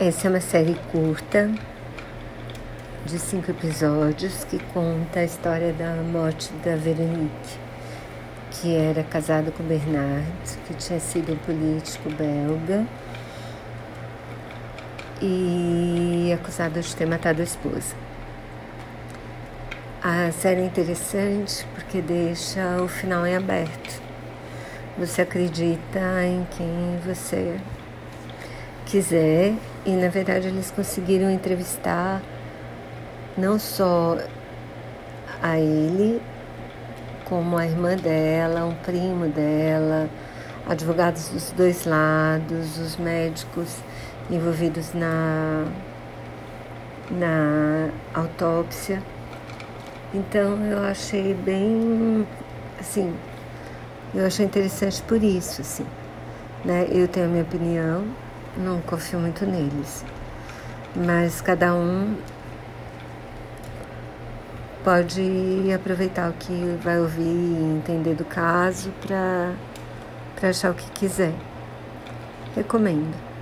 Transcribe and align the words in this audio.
Essa 0.00 0.26
é 0.26 0.30
uma 0.30 0.40
série 0.40 0.74
curta 0.90 1.48
de 3.06 3.16
cinco 3.16 3.52
episódios 3.52 4.42
que 4.42 4.58
conta 4.72 5.20
a 5.20 5.24
história 5.24 5.72
da 5.72 5.94
morte 6.02 6.52
da 6.64 6.74
Veronique, 6.74 7.58
que 8.50 8.74
era 8.74 9.04
casada 9.04 9.52
com 9.52 9.62
Bernard, 9.62 10.26
que 10.66 10.74
tinha 10.74 10.98
sido 10.98 11.34
um 11.34 11.36
político 11.36 12.10
belga 12.10 12.84
e 15.22 16.32
acusado 16.34 16.80
de 16.80 16.96
ter 16.96 17.06
matado 17.06 17.40
a 17.40 17.44
esposa. 17.44 17.94
A 20.02 20.32
série 20.32 20.62
é 20.62 20.64
interessante 20.64 21.64
porque 21.72 22.00
deixa 22.02 22.82
o 22.82 22.88
final 22.88 23.24
em 23.24 23.36
aberto. 23.36 24.02
Você 24.98 25.22
acredita 25.22 26.00
em 26.24 26.44
quem 26.50 26.98
você 27.06 27.60
quiser 28.86 29.54
e 29.84 29.90
na 29.90 30.08
verdade 30.08 30.48
eles 30.48 30.70
conseguiram 30.70 31.30
entrevistar 31.30 32.22
não 33.36 33.58
só 33.58 34.16
a 35.42 35.58
ele, 35.58 36.22
como 37.24 37.56
a 37.56 37.66
irmã 37.66 37.96
dela, 37.96 38.64
um 38.64 38.74
primo 38.74 39.28
dela, 39.28 40.08
advogados 40.66 41.28
dos 41.28 41.50
dois 41.50 41.84
lados, 41.84 42.78
os 42.78 42.96
médicos 42.96 43.76
envolvidos 44.30 44.94
na, 44.94 45.66
na 47.10 47.90
autópsia. 48.14 49.02
Então 50.14 50.64
eu 50.64 50.82
achei 50.84 51.34
bem 51.34 52.26
assim, 52.78 53.12
eu 54.14 54.26
achei 54.26 54.46
interessante 54.46 55.02
por 55.02 55.22
isso, 55.22 55.60
assim. 55.60 55.86
Né? 56.64 56.86
Eu 56.90 57.08
tenho 57.08 57.26
a 57.26 57.28
minha 57.28 57.42
opinião, 57.42 58.04
não 58.56 58.80
confio 58.80 59.18
muito 59.18 59.44
neles. 59.46 60.04
Mas 60.94 61.40
cada 61.40 61.74
um 61.74 62.16
pode 64.84 65.72
aproveitar 65.74 66.30
o 66.30 66.34
que 66.34 66.78
vai 66.82 67.00
ouvir 67.00 67.22
e 67.22 67.78
entender 67.78 68.14
do 68.14 68.24
caso 68.24 68.92
para 69.00 69.54
achar 70.48 70.70
o 70.70 70.74
que 70.74 70.90
quiser. 70.90 71.32
Recomendo. 72.54 73.33